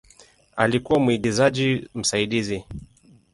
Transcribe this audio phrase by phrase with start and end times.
[0.55, 2.63] Alikuwa mwigizaji msaidizi.